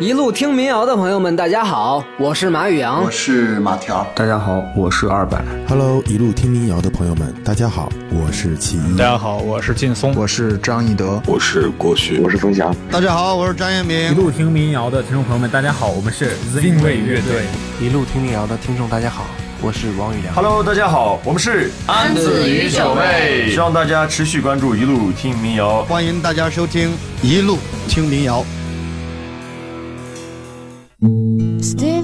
[0.00, 5.40] 一路听民谣的朋友们，大家好，我是马宇阳，我是马条，大家好，我是二百。
[5.68, 8.96] Hello，一路听民谣的朋友们，大家好，我是齐一。
[8.96, 12.74] 大家好，我是劲松，我是张义德，我是郭旭，我是冯翔。
[12.90, 14.10] 大家好，我是张彦明。
[14.10, 17.44] 一路听民谣的听众朋友们，大家好，我们是 Zinway 乐队。
[17.80, 19.24] 一路听民谣的听众，大家好，
[19.64, 20.34] 我是王宇良。
[20.34, 23.48] Hello，大家好，我们是安子与小妹。
[23.48, 26.90] 希望大家持续关注一路听民谣，欢迎大家收听
[27.22, 28.44] 一路听民谣。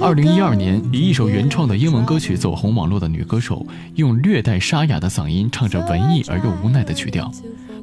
[0.00, 7.28] 二零一二年，以一首原创的英文歌曲走红网络的女歌手，用略带沙哑的嗓音唱着文艺而又无奈的曲调，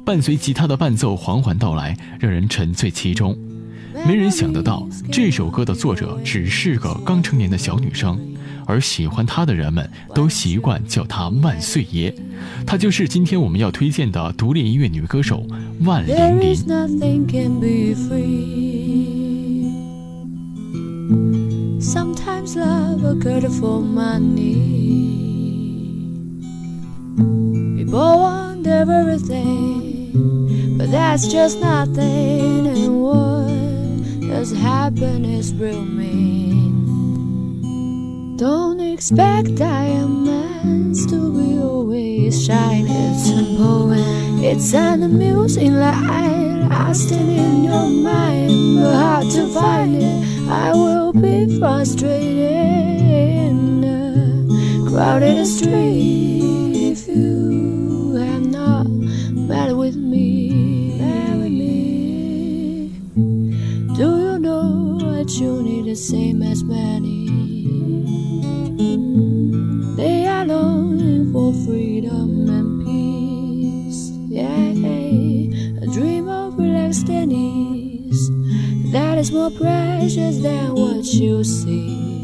[0.06, 3.36] 伴随吉他的伴奏缓缓到来，让人沉醉其中。
[4.06, 8.18] 没人想得到，这首歌的作者只是个刚成年的小女生，
[8.66, 12.14] 而喜欢她的人们都习惯叫她“万岁爷”。
[12.66, 15.46] 她就是今天我们要推荐的独立音乐女歌手
[15.80, 16.54] 万玲玲。
[38.36, 42.84] Don't expect diamonds to be always shine.
[42.86, 46.68] It's simple and it's an amusing light.
[46.70, 50.50] I stand in your mind, but hard to find it.
[50.50, 60.98] I will be frustrated in a crowded street if you have not met with me.
[60.98, 62.92] Met with me.
[63.96, 67.15] Do you know what you need the same as many?
[71.46, 74.10] For freedom and peace.
[74.28, 74.50] Yeah,
[75.82, 78.28] a dream of relaxed and ease
[78.92, 82.22] that is more precious than what you see.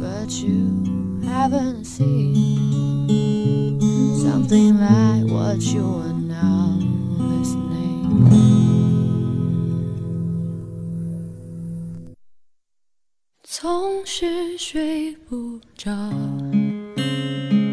[0.00, 3.80] But you haven't seen
[4.22, 6.05] something like what you
[13.58, 15.90] 总是睡不着。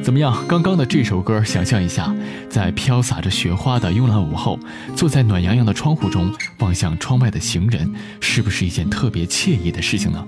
[0.01, 0.33] 怎么样？
[0.47, 2.15] 刚刚的这首歌，想象一下，
[2.49, 4.57] 在飘洒着雪花的慵懒午后，
[4.95, 10.25] 坐在暖洋洋的窗户中，望向窗外的行人，是不是一件特别惬意的事情呢？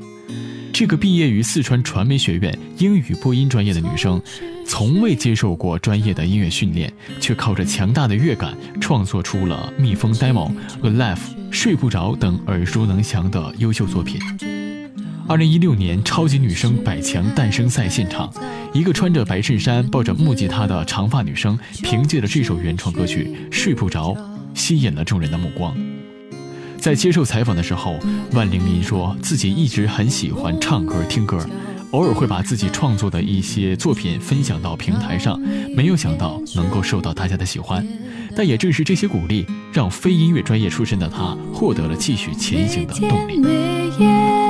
[0.74, 4.22] 这个毕业于四川传媒学院英语播音专业的女生，
[4.68, 6.92] 从未接受过专业的音乐训练，
[7.22, 10.52] 却靠着强大的乐感，创作出了《蜜蜂 demo》、
[10.82, 11.16] 《Alive》、
[11.50, 14.20] 《睡不着》等耳熟能详的优秀作品。
[15.28, 18.32] 二零一六年超级女声百强诞生赛现场，
[18.74, 24.10] 一个穿着白衬衫、抱着木吉他的长发女生，凭借着这首原创歌曲《睡不着》，
[24.54, 25.76] 吸引了众人的目光。
[26.78, 28.00] 在接受采访的时候，
[28.34, 31.44] 万玲玲说自己一直很喜欢唱歌、听歌，
[31.90, 35.40] 偶尔会把自己创作的一些作品分享到平台上，
[35.76, 37.84] 没有想到能够受到大家的喜欢。
[38.36, 44.45] 但也正是这些鼓励，让非音乐专业出身的她获得了继续前行的动力。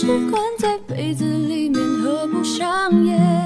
[0.00, 3.39] 总是关在被子里面合不上眼，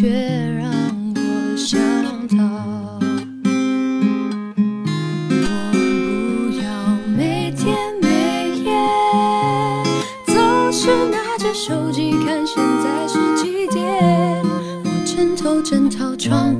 [0.00, 0.06] 却
[0.56, 0.70] 让
[1.16, 1.20] 我
[1.56, 1.76] 想
[2.28, 2.44] 到，
[5.28, 5.42] 我
[5.72, 5.76] 不
[6.62, 6.62] 要
[7.16, 8.06] 每天每
[8.60, 8.70] 夜
[10.24, 14.40] 总是拿着手机看现在是几点，
[14.84, 16.56] 我枕头枕头床。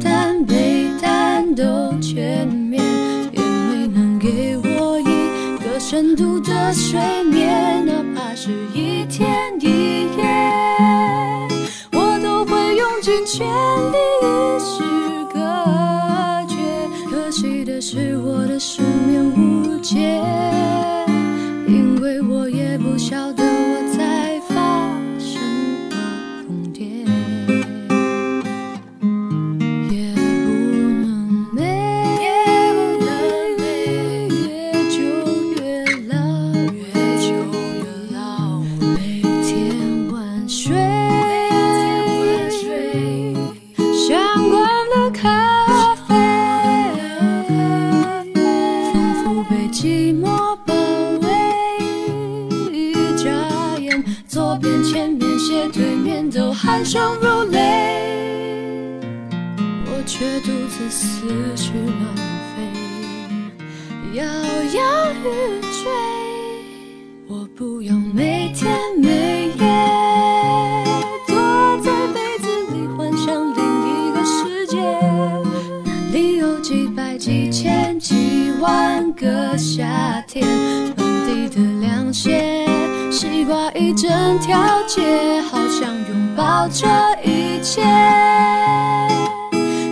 [77.89, 80.47] 千几万个夏天，
[80.95, 82.67] 满地的凉鞋，
[83.11, 86.87] 西瓜一整条街，好想拥抱这
[87.25, 87.81] 一切。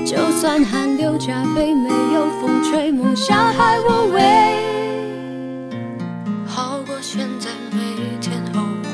[0.05, 4.21] 就算汗流浃背，没有风吹，梦想还无畏，
[6.47, 7.79] 好过现在每
[8.21, 8.91] 天后悔。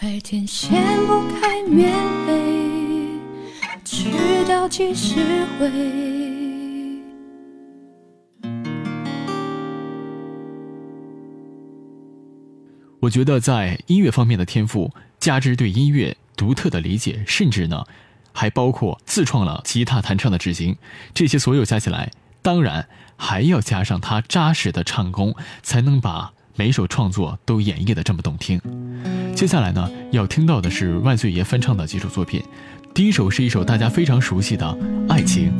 [0.00, 1.92] 白天掀不开棉
[2.28, 2.32] 被，
[3.82, 4.04] 直
[4.48, 5.16] 到几时
[5.58, 6.33] 回？
[13.04, 14.90] 我觉得在音乐方面的天赋，
[15.20, 17.84] 加之对音乐独特的理解，甚至呢，
[18.32, 20.76] 还包括自创了吉他弹唱的指型，
[21.12, 22.10] 这些所有加起来，
[22.40, 28.58] 当然还要加上他扎实的唱功，才能把每首创作都演绎的这么动听。
[29.34, 32.42] 接下来呢，要听到的是万岁爷翻唱的几首作品，
[32.94, 34.66] 第一首是一首大家非常熟悉的
[35.12, 35.52] 《爱情》。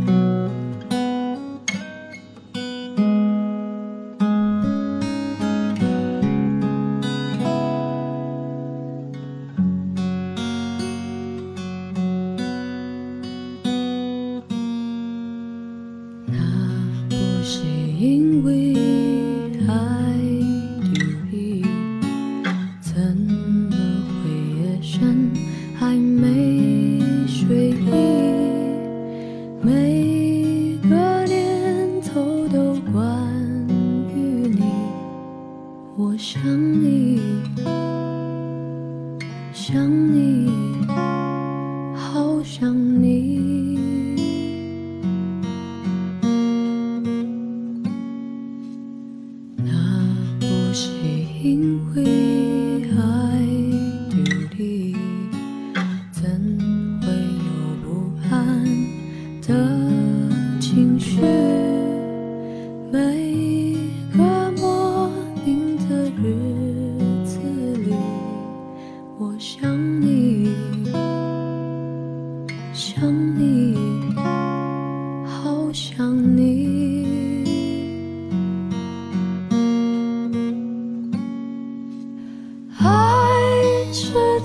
[39.52, 40.63] 想你，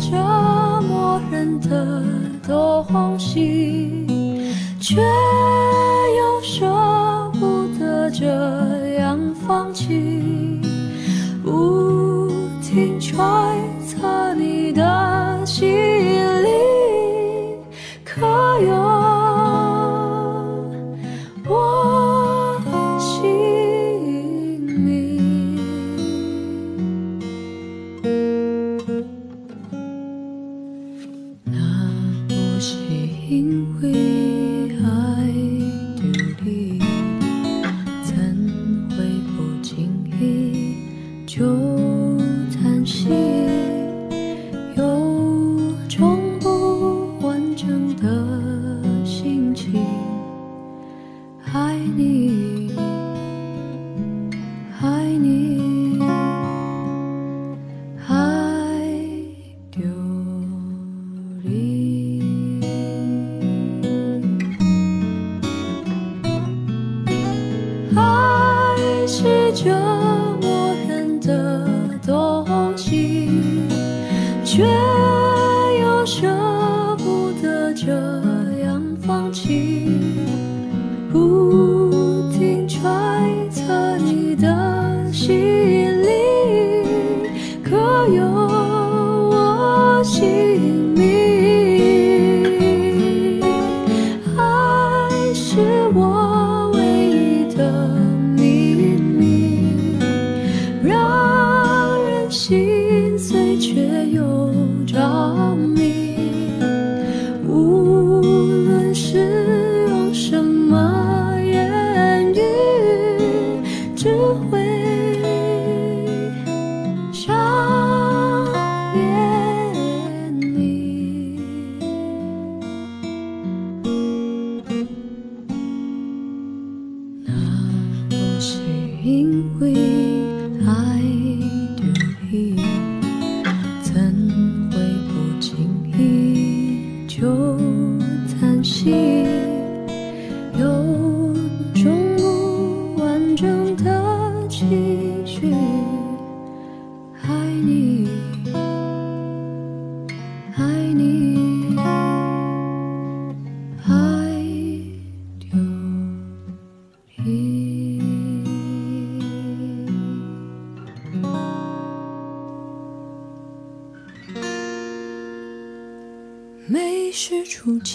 [0.09, 0.17] 折
[0.87, 2.03] 磨人的
[2.47, 4.07] 东西，
[4.79, 6.65] 却又舍
[7.39, 8.25] 不得这
[8.95, 10.59] 样放弃，
[11.43, 13.48] 不停穿。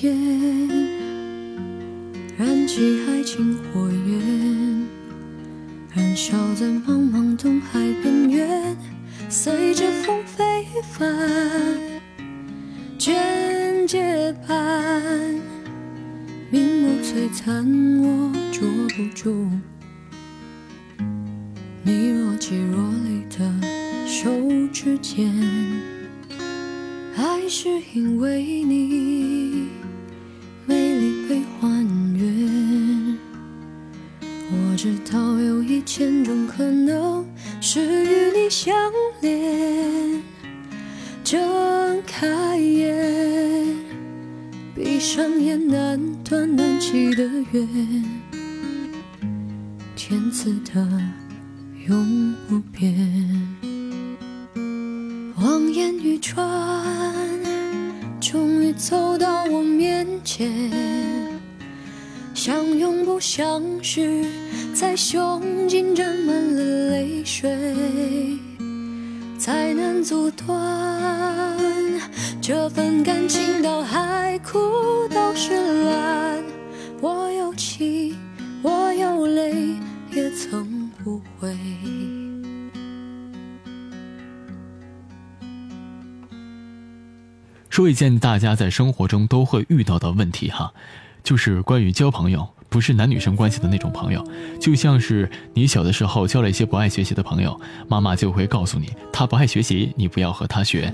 [0.04, 0.14] 间，
[2.36, 4.86] 燃起爱情火焰，
[5.94, 8.76] 燃烧在茫茫东海边缘，
[9.30, 11.10] 随着风飞帆，
[12.98, 15.02] 渐渐伴，
[16.50, 17.64] 明眸璀璨，
[18.02, 19.48] 我捉不住
[21.82, 24.28] 你若即若离的手
[24.70, 25.32] 指间。
[27.16, 29.43] 爱是因为你
[70.30, 72.00] 才能阻断
[72.40, 73.62] 这份感情。
[73.62, 74.58] 到海枯
[75.08, 76.44] 都是蓝，
[77.00, 78.14] 我有气，
[78.62, 79.76] 我有泪，
[80.12, 81.56] 也曾无悔。
[87.70, 90.72] 说一件大家在生活中都会遇到的问题哈，
[91.24, 94.26] 就是关于交朋友，不是男女生关系的那种朋友，
[94.60, 100.92] 就像是你小的时候交了一些不爱学习的朋友，妈妈就会告诉你他不爱学习，你不要和他学。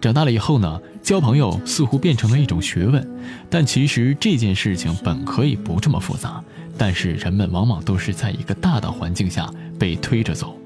[0.00, 3.06] 长大了以后呢，交朋友似乎变成了一种学问，
[3.50, 6.42] 但其实这件事情本可以不这么复杂，
[6.78, 10.58] 但是人们往往都是在一个大的环境下被推着走。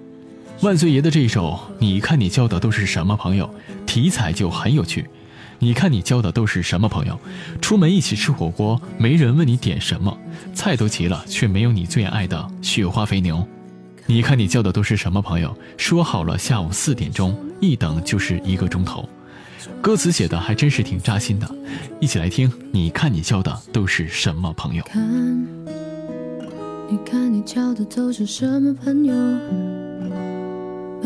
[0.61, 3.53] 万岁爷的这一首《你看你交的都是什么朋友》，
[3.85, 5.05] 题材就很有趣。
[5.59, 7.19] 你看你交的都是什么朋友？
[7.61, 10.17] 出门一起吃火锅，没人问你点什么，
[10.55, 13.47] 菜都齐了，却没有你最爱的雪花肥牛。
[14.07, 15.57] 你看你交的都是什么朋友？
[15.77, 19.09] 说好了下午四点钟，一等就是一个钟头。
[19.83, 21.51] 歌词写的还真是挺扎心的，
[22.01, 22.53] 一起来听。
[22.71, 24.85] 你看你交的都是什么朋友？
[24.85, 25.47] 看，
[26.89, 29.76] 你看你交的都是什么朋友？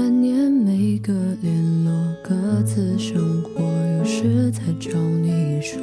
[0.00, 1.92] 半年没个联络，
[2.24, 3.60] 各自生活，
[3.98, 5.78] 有时才找你说，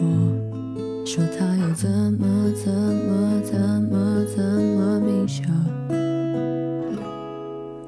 [1.06, 5.44] 说他又怎么怎么怎么怎么明晓。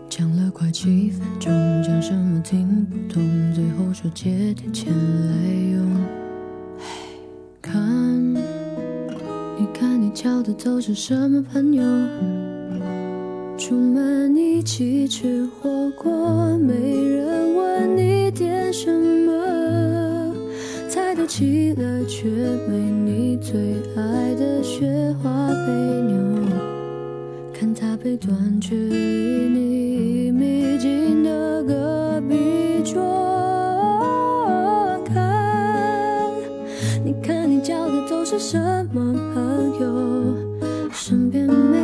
[0.08, 5.34] 讲了快几分钟，讲什么听不懂，最后说借点钱来
[5.72, 5.84] 用。
[7.60, 11.84] 看，你看你交的都是什么朋友？
[13.60, 20.34] 出门一起吃火锅，没人问你点什么，
[20.88, 22.30] 菜都齐了，却
[22.70, 25.74] 没你最爱的雪花肥
[26.08, 26.18] 牛。
[27.54, 28.96] 看他背端，却离
[29.50, 33.02] 你一米近的隔壁桌。
[35.04, 36.32] 看，
[37.04, 38.58] 你看你交的都是什
[38.94, 40.34] 么朋友？
[40.94, 41.79] 身边没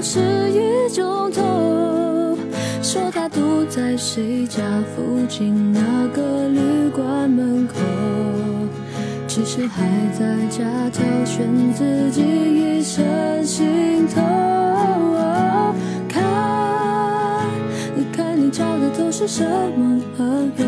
[0.00, 2.36] 是一种痛。
[2.82, 4.62] 说他堵在谁家
[4.94, 7.74] 附近那个旅馆门口，
[9.26, 9.84] 只是还
[10.18, 14.22] 在家挑选自己一身行头。
[16.08, 16.24] 看，
[17.94, 20.64] 你看你交的都是什么朋友？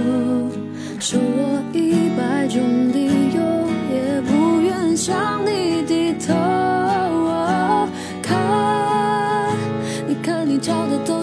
[0.99, 2.61] 说我一百种
[2.93, 3.41] 理由
[3.91, 5.83] 也不愿向你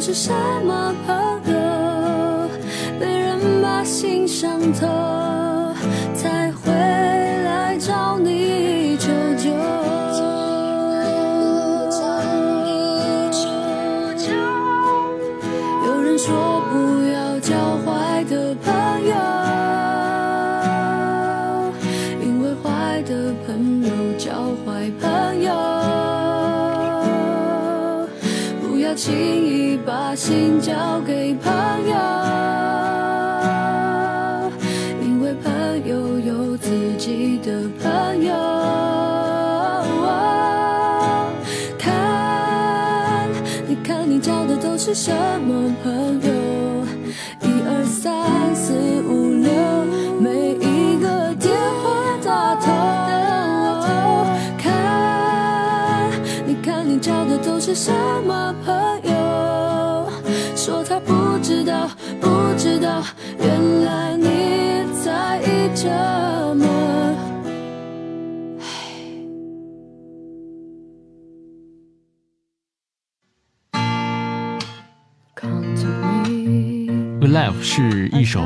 [0.08, 0.32] 是什
[0.64, 1.14] 么朋
[1.52, 2.50] 友？
[2.98, 4.88] 被人把心伤透，
[30.18, 30.74] 心交
[31.06, 31.54] 给朋
[31.88, 31.96] 友，
[35.00, 35.54] 因为朋
[35.88, 38.34] 友有自己的朋友。
[41.78, 43.30] 看，
[43.68, 46.32] 你看你交的都是什么朋友？
[47.44, 49.52] 一二三四五六，
[50.20, 52.74] 每一个电话打通。
[54.58, 56.10] 看，
[56.48, 57.94] 你看你交的都是什
[58.26, 58.56] 么
[62.68, 63.02] 知道，
[63.40, 64.26] 原来你
[65.02, 65.88] 在意这
[66.56, 66.66] 么。
[68.60, 68.66] 唉。
[77.22, 78.42] Alive》是一首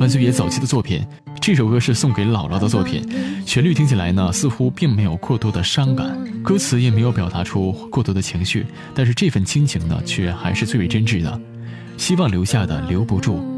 [0.00, 1.06] 万岁爷早期的作品，
[1.38, 3.06] 这首歌是送给姥姥的作品。
[3.46, 11.38] 旋律听起来呢，似乎并没有过多的伤感，歌词也没有表达出过多的情绪，但是这份亲情呢，却还是最为真挚的。
[11.96, 13.57] 希望留下的留不住，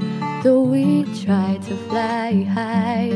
[0.43, 3.09] though we try to fly high.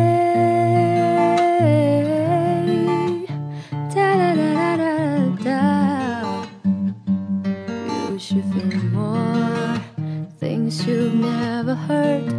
[3.94, 6.46] da da da da da da.
[8.10, 9.76] You should feel more
[10.40, 12.37] things you've never heard.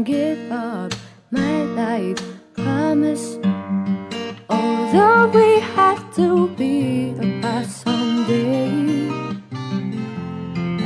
[0.00, 0.92] Won't give up
[1.30, 2.18] my life.
[2.54, 3.38] Promise.
[4.48, 9.08] Although we have to be apart someday,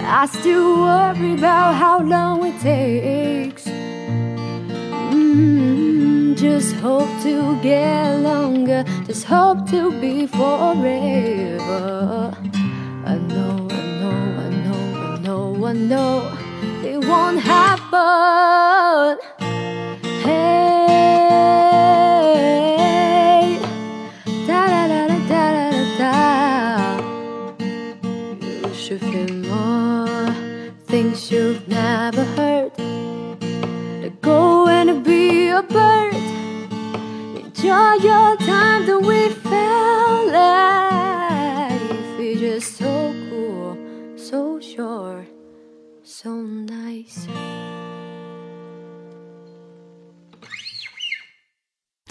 [0.02, 3.64] I still worry about how long it takes.
[5.12, 8.84] Mm, just hope to get longer.
[9.06, 11.62] Just hope to be forever.
[13.06, 16.43] I know, I know, I know, I know, I know
[17.14, 19.10] won't happen.
[21.44, 21.98] Hey,
[24.48, 26.14] da da da da da da da.
[28.62, 30.32] You should feel more
[30.90, 32.72] things you've never heard.
[34.02, 34.40] Let go
[34.78, 35.22] and be
[35.60, 36.14] a bird.
[37.42, 38.63] Enjoy your time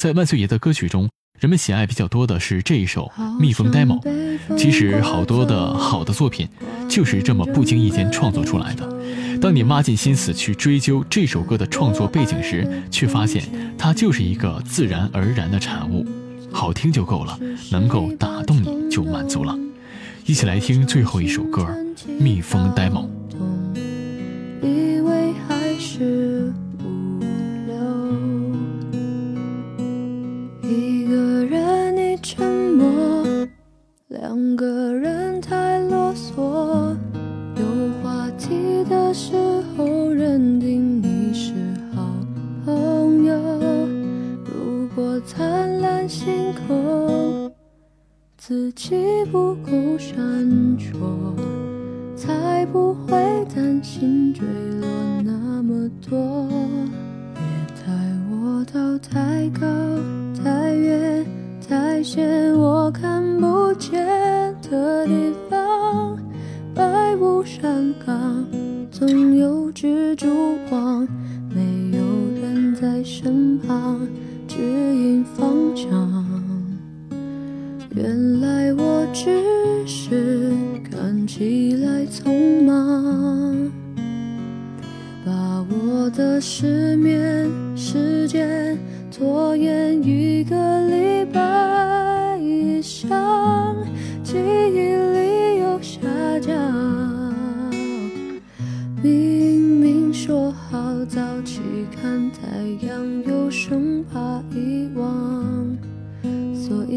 [0.04, 4.02] 在万岁爷的歌曲中，人们喜爱比较多的是这一首《蜜蜂 demo》。
[4.58, 6.46] 其实，好多的好的作品
[6.90, 8.86] 就是这么不经意间创作出来的。
[9.40, 13.46] 当你挖尽心思去追究这首歌的创作背景时，却发现
[13.78, 16.06] 它就是一个自然而然的产物。
[16.52, 17.40] 好听就够了，
[17.72, 19.58] 能够打动你就满足了。
[20.26, 21.62] 一起来听最后一首歌
[22.22, 23.06] 《蜜蜂呆萌》。
[81.26, 83.72] 起来匆忙，
[85.26, 88.78] 把我的失眠时间
[89.10, 90.56] 拖延一个
[90.90, 93.76] 礼拜以上，
[94.24, 96.02] 记忆力又下
[96.42, 96.54] 降。
[99.02, 101.62] 明明说好早起
[101.96, 104.43] 看太阳，又生怕。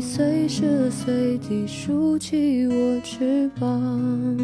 [0.08, 4.38] 随时随地竖起我翅膀。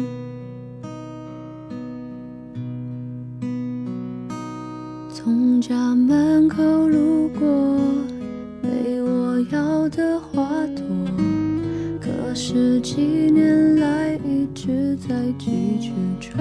[5.09, 7.47] 从家门口路过，
[8.61, 10.85] 没我要的花朵，
[12.01, 16.33] 可是几年来一直在寄居着。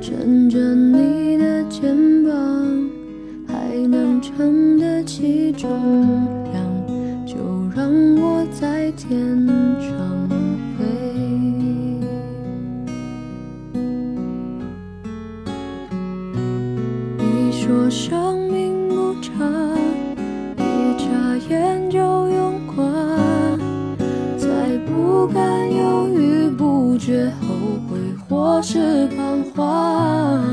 [0.00, 2.90] 趁着你的肩膀，
[3.46, 5.68] 还能撑得起重，
[9.08, 9.18] 天
[9.80, 10.28] 上
[10.76, 10.84] 飞。
[17.16, 19.32] 你说生命不长，
[20.58, 20.60] 一
[20.98, 21.08] 眨
[21.48, 23.58] 眼就用光，
[24.36, 27.48] 再不敢犹豫不决，后
[27.88, 27.96] 悔
[28.28, 30.44] 或是彷徨。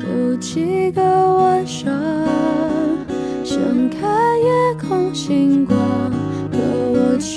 [0.00, 1.92] 有几个晚上
[3.44, 3.56] 想
[3.88, 5.64] 看夜空星，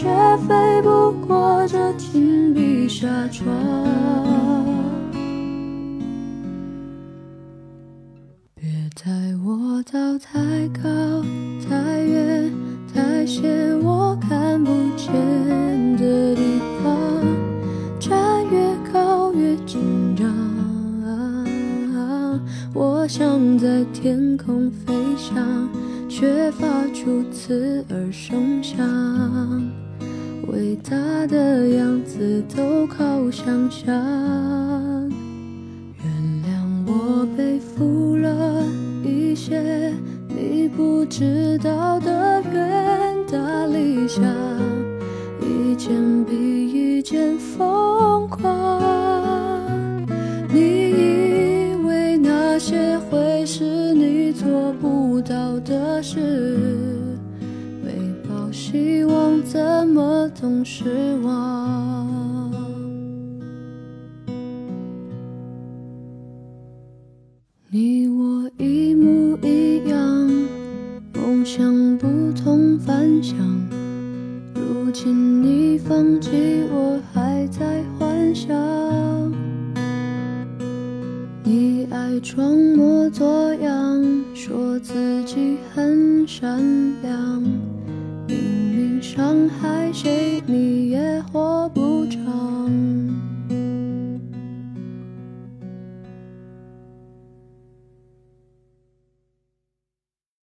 [0.02, 0.08] 却
[0.48, 3.46] 飞不过这紧闭纱窗。
[8.56, 9.12] 别带
[9.46, 10.90] 我到太高、
[11.70, 12.52] 太远、
[12.92, 15.14] 太险我看不见
[15.98, 17.22] 的地方，
[18.00, 20.26] 站越高越紧张。
[22.74, 25.70] 我想在天空飞翔，
[26.10, 28.80] 却发出刺耳声响。
[30.52, 33.90] 伟大的样子都靠想象。
[36.04, 36.06] 原
[36.44, 36.52] 谅
[36.86, 38.66] 我背负了
[39.02, 39.94] 一些
[40.28, 44.22] 你不知道的远大理想，
[45.40, 48.82] 一件比一件疯狂。
[50.54, 56.20] 你以为那些会是你做不到的事，
[57.82, 57.94] 没
[58.28, 60.21] 抱希望怎么
[60.64, 61.61] 是我